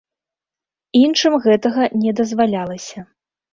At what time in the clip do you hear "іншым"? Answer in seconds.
1.01-1.37